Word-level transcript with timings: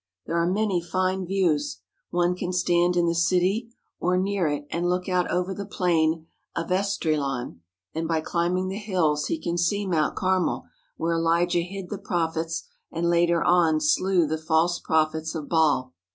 There 0.25 0.35
are 0.35 0.51
many 0.51 0.81
fine 0.81 1.27
views. 1.27 1.81
One 2.09 2.33
can 2.35 2.53
stand 2.53 2.97
in 2.97 3.05
the 3.05 3.13
city 3.13 3.71
or 3.99 4.17
near 4.17 4.47
it 4.47 4.65
and 4.71 4.89
look 4.89 5.07
out 5.07 5.29
over 5.29 5.53
the 5.53 5.63
plain 5.67 6.25
of 6.55 6.71
Esdraelon, 6.71 7.59
and 7.93 8.07
by 8.07 8.19
climbing 8.19 8.69
the 8.69 8.79
hills 8.79 9.27
he 9.27 9.37
can 9.39 9.59
see 9.59 9.85
Mount 9.85 10.15
Carmel, 10.15 10.65
where 10.97 11.13
Elijah 11.13 11.59
hid 11.61 11.91
the 11.91 11.99
prophets 11.99 12.63
and 12.91 13.11
later 13.11 13.43
on 13.43 13.79
slew 13.79 14.25
the 14.25 14.39
false 14.39 14.79
prophets 14.79 15.35
of 15.35 15.47
Baal. 15.47 15.93